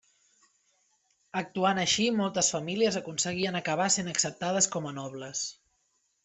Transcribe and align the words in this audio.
Actuant 1.41 1.81
així, 1.81 2.07
moltes 2.21 2.49
famílies 2.55 2.97
aconseguien 3.03 3.59
acabar 3.61 3.87
sent 3.97 4.11
acceptades 4.15 4.71
com 4.77 4.89
a 4.93 4.99
nobles. 5.01 5.45